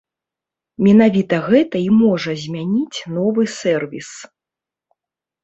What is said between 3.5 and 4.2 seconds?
сэрвіс.